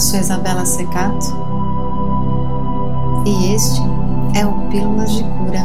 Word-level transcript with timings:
Eu 0.00 0.02
sou 0.02 0.18
Isabela 0.18 0.64
Secato 0.64 1.26
e 3.26 3.52
este 3.52 3.82
é 4.34 4.46
o 4.46 4.52
Pílulas 4.70 5.12
de 5.12 5.22
Cura. 5.22 5.60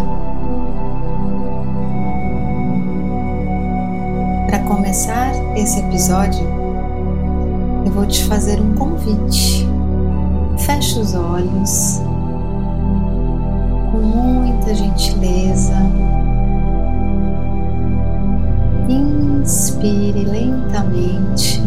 Para 4.45 4.59
começar 4.67 5.31
esse 5.55 5.79
episódio, 5.79 6.45
eu 7.85 7.91
vou 7.93 8.05
te 8.05 8.25
fazer 8.25 8.59
um 8.59 8.75
convite. 8.75 9.65
Feche 10.57 10.99
os 10.99 11.15
olhos 11.15 12.01
com 13.89 14.01
muita 14.01 14.75
gentileza. 14.75 15.77
Inspire 18.89 20.25
lentamente 20.25 21.63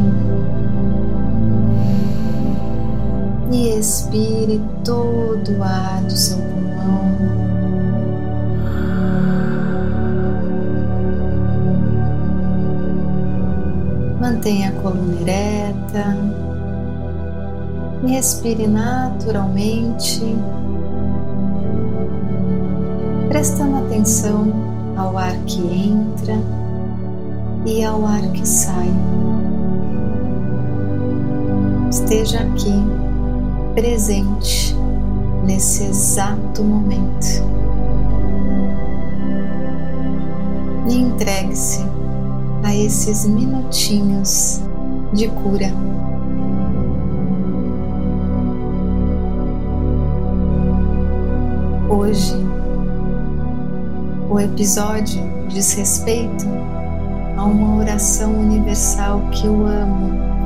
e 3.50 3.78
expire 3.78 4.60
todo 4.84 5.58
o 5.58 5.62
ar 5.62 6.02
do 6.02 6.12
seu 6.12 6.36
pulmão. 6.36 6.68
Mantenha 14.20 14.70
a 14.70 14.72
coluna 14.72 15.14
ereta 15.22 16.16
e 18.04 18.12
respire 18.12 18.66
naturalmente, 18.66 20.36
prestando 23.28 23.76
atenção 23.76 24.52
ao 24.96 25.16
ar 25.16 25.36
que 25.46 25.60
entra 25.60 26.34
e 27.64 27.82
ao 27.82 28.04
ar 28.04 28.22
que 28.32 28.46
sai. 28.46 28.88
Esteja 31.90 32.40
aqui 32.40 32.77
presente 33.78 34.74
nesse 35.44 35.84
exato 35.84 36.64
momento. 36.64 37.44
E 40.88 40.96
entregue-se 40.96 41.84
a 42.64 42.74
esses 42.74 43.24
minutinhos 43.24 44.60
de 45.12 45.28
cura. 45.28 45.72
Hoje, 51.88 52.34
o 54.28 54.40
episódio 54.40 55.22
diz 55.48 55.72
respeito 55.74 56.44
a 57.36 57.44
uma 57.44 57.76
oração 57.76 58.32
universal 58.34 59.20
que 59.30 59.46
eu 59.46 59.64
amo 59.64 60.37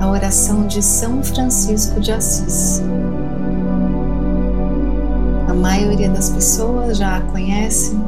a 0.00 0.08
oração 0.08 0.66
de 0.66 0.82
São 0.82 1.22
Francisco 1.22 2.00
de 2.00 2.12
Assis. 2.12 2.82
A 5.48 5.54
maioria 5.54 6.08
das 6.08 6.30
pessoas 6.30 6.98
já 6.98 7.16
a 7.16 7.20
conhece, 7.22 7.98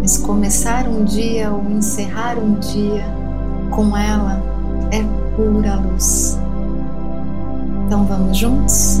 mas 0.00 0.18
começar 0.18 0.86
um 0.86 1.04
dia 1.04 1.50
ou 1.50 1.64
encerrar 1.70 2.38
um 2.38 2.54
dia 2.54 3.04
com 3.70 3.96
ela 3.96 4.42
é 4.90 5.02
pura 5.34 5.76
luz. 5.76 6.38
Então 7.86 8.04
vamos 8.04 8.36
juntos? 8.36 9.00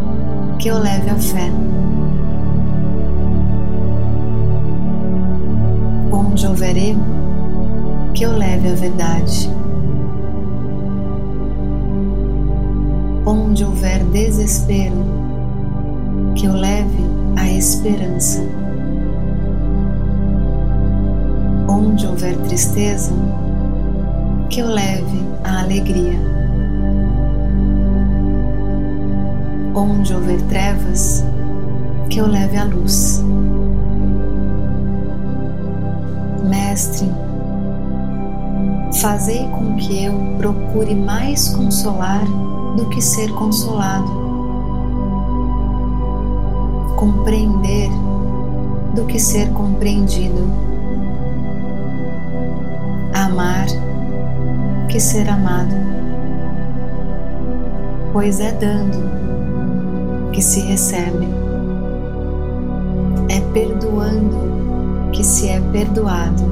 que 0.61 0.67
eu 0.67 0.77
leve 0.77 1.09
a 1.09 1.15
fé. 1.15 1.51
Onde 6.11 6.45
houver 6.45 6.77
erro, 6.77 7.01
que 8.13 8.23
eu 8.23 8.37
leve 8.37 8.69
a 8.69 8.75
verdade. 8.75 9.49
Onde 13.25 13.65
houver 13.65 14.03
desespero, 14.05 15.03
que 16.35 16.45
eu 16.45 16.53
leve 16.53 17.05
a 17.37 17.49
esperança. 17.49 18.43
Onde 21.67 22.05
houver 22.05 22.37
tristeza, 22.37 23.11
que 24.47 24.59
eu 24.59 24.67
leve 24.67 25.25
a 25.43 25.61
alegria. 25.61 26.30
Onde 29.73 30.13
houver 30.13 30.41
trevas, 30.43 31.23
que 32.09 32.19
eu 32.19 32.27
leve 32.27 32.57
a 32.57 32.65
luz. 32.65 33.23
Mestre, 36.43 37.09
fazei 38.99 39.47
com 39.47 39.77
que 39.77 40.03
eu 40.03 40.13
procure 40.37 40.93
mais 40.93 41.47
consolar 41.49 42.25
do 42.75 42.89
que 42.89 43.01
ser 43.01 43.31
consolado, 43.31 44.11
compreender 46.97 47.89
do 48.93 49.05
que 49.05 49.19
ser 49.19 49.51
compreendido, 49.53 50.45
amar 53.13 53.67
que 54.89 54.99
ser 54.99 55.29
amado, 55.29 55.73
pois 58.11 58.41
é 58.41 58.51
dando 58.51 59.50
que 60.31 60.41
se 60.41 60.61
recebe. 60.61 61.27
É 63.29 63.39
perdoando 63.53 65.09
que 65.11 65.23
se 65.23 65.49
é 65.49 65.59
perdoado. 65.71 66.43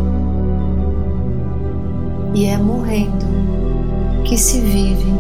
E 2.34 2.46
é 2.46 2.58
morrendo 2.58 3.26
que 4.24 4.38
se 4.38 4.60
vive 4.60 5.14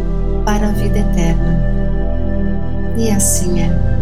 para 0.45 0.69
a 0.69 0.71
vida 0.71 0.99
eterna. 0.99 1.59
E 2.97 3.09
assim 3.09 3.61
é. 3.61 3.98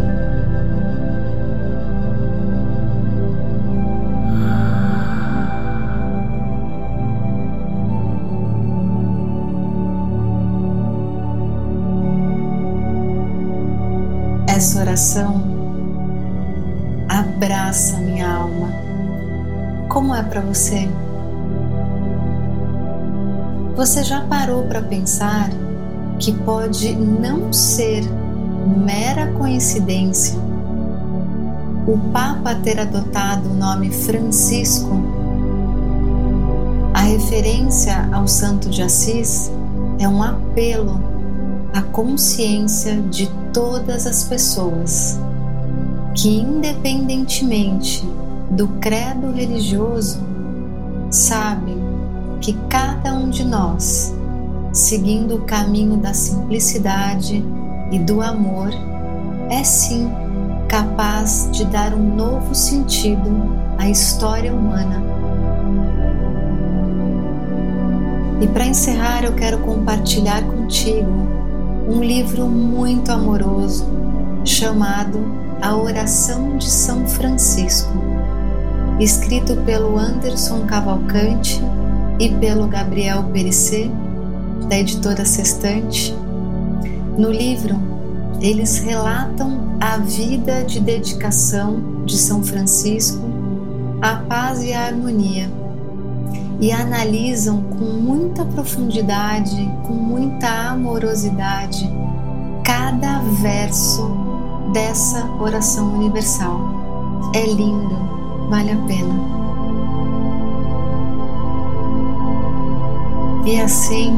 Essa 14.98 15.20
oração 15.20 15.44
abraça 17.08 17.98
minha 18.00 18.28
alma. 18.28 18.70
Como 19.90 20.16
é 20.16 20.24
para 20.24 20.42
você? 20.42 20.90
Você 23.76 24.04
já 24.04 24.22
parou 24.22 24.64
para 24.64 24.82
pensar 24.82 25.52
que 26.18 26.32
pode 26.32 26.96
não 26.96 27.54
ser 27.54 28.04
mera 28.76 29.32
coincidência 29.34 30.36
o 31.86 32.00
Papa 32.12 32.56
ter 32.56 32.80
adotado 32.80 33.52
o 33.52 33.54
nome 33.54 33.92
Francisco? 33.92 35.00
A 36.96 37.02
referência 37.02 38.10
ao 38.12 38.28
Santo 38.28 38.68
de 38.68 38.82
Assis 38.82 39.52
é 40.00 40.10
um 40.10 40.24
apelo 40.24 41.07
à 41.78 41.82
consciência 41.84 43.00
de 43.02 43.30
todas 43.54 44.08
as 44.08 44.24
pessoas 44.24 45.20
que, 46.16 46.28
independentemente 46.28 48.04
do 48.50 48.68
credo 48.80 49.32
religioso, 49.32 50.20
sabem 51.12 51.78
que 52.42 52.54
cada 52.68 53.14
um 53.14 53.30
de 53.30 53.44
nós, 53.44 54.12
seguindo 54.74 55.36
o 55.36 55.42
caminho 55.42 55.98
da 55.98 56.16
simplicidade 56.16 57.46
e 57.92 58.00
do 58.00 58.24
amor, 58.24 58.70
é 59.48 59.64
sim 59.64 60.10
capaz 60.68 61.48
de 61.52 61.64
dar 61.66 61.94
um 61.94 62.16
novo 62.16 62.56
sentido 62.56 63.30
à 63.78 63.88
história 63.88 64.52
humana. 64.52 65.00
E 68.42 68.48
para 68.48 68.66
encerrar, 68.66 69.24
eu 69.24 69.36
quero 69.36 69.60
compartilhar 69.60 70.42
contigo 70.42 71.37
um 71.88 72.04
livro 72.04 72.48
muito 72.48 73.12
amoroso 73.12 73.88
chamado 74.44 75.20
a 75.62 75.76
oração 75.76 76.58
de 76.58 76.70
São 76.70 77.08
Francisco, 77.08 77.92
escrito 79.00 79.56
pelo 79.64 79.98
Anderson 79.98 80.66
Cavalcante 80.66 81.62
e 82.20 82.30
pelo 82.30 82.68
Gabriel 82.68 83.24
Perissé, 83.32 83.90
da 84.68 84.78
editora 84.78 85.24
Sextante. 85.24 86.14
No 87.18 87.32
livro, 87.32 87.80
eles 88.42 88.80
relatam 88.80 89.78
a 89.80 89.98
vida 89.98 90.64
de 90.64 90.82
dedicação 90.82 92.04
de 92.06 92.18
São 92.18 92.44
Francisco 92.44 93.22
à 94.02 94.18
paz 94.18 94.62
e 94.62 94.74
à 94.74 94.88
harmonia 94.88 95.50
e 96.60 96.72
analisam 96.72 97.62
com 97.62 97.86
muita 97.86 98.44
profundidade, 98.46 99.56
com 99.86 99.94
muita 99.94 100.48
amorosidade, 100.72 101.90
cada 102.64 103.20
verso 103.42 104.10
dessa 104.74 105.26
oração 105.40 105.94
universal. 105.94 106.60
É 107.34 107.46
lindo, 107.46 107.96
vale 108.50 108.72
a 108.72 108.78
pena. 108.88 109.38
E 113.46 113.62
assim, 113.62 114.12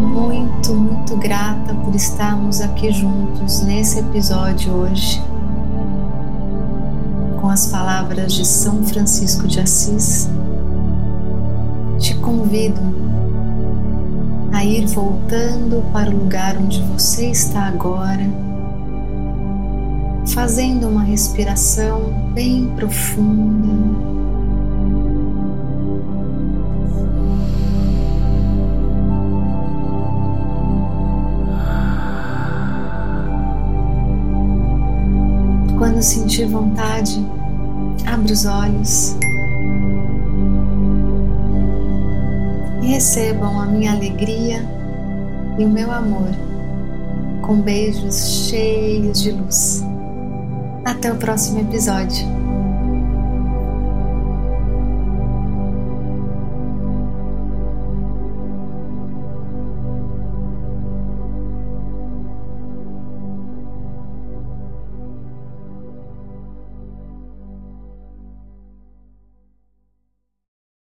muito, 0.00 0.74
muito 0.74 1.16
grata 1.16 1.72
por 1.74 1.94
estarmos 1.94 2.60
aqui 2.60 2.92
juntos 2.92 3.62
nesse 3.62 4.00
episódio 4.00 4.72
hoje, 4.72 5.22
com 7.40 7.48
as 7.48 7.66
palavras 7.68 8.34
de 8.34 8.44
São 8.44 8.84
Francisco 8.84 9.46
de 9.46 9.60
Assis 9.60 10.28
convido 12.22 12.80
a 14.52 14.64
ir 14.64 14.86
voltando 14.86 15.84
para 15.92 16.08
o 16.08 16.16
lugar 16.16 16.56
onde 16.56 16.80
você 16.84 17.26
está 17.30 17.64
agora, 17.64 18.24
fazendo 20.28 20.88
uma 20.88 21.02
respiração 21.02 22.12
bem 22.32 22.68
profunda. 22.76 23.72
Quando 35.76 36.00
sentir 36.00 36.46
vontade, 36.46 37.26
abra 38.06 38.32
os 38.32 38.46
olhos. 38.46 39.16
Recebam 42.92 43.58
a 43.58 43.64
minha 43.64 43.92
alegria 43.92 44.62
e 45.58 45.64
o 45.64 45.68
meu 45.68 45.90
amor 45.90 46.28
com 47.40 47.58
beijos 47.58 48.48
cheios 48.50 49.22
de 49.22 49.30
luz. 49.30 49.82
Até 50.84 51.10
o 51.10 51.16
próximo 51.16 51.60
episódio. 51.60 52.41